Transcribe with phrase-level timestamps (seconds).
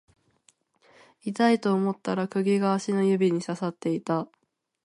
[1.21, 4.27] 痛いと思ったら釘が足の指に刺さっていた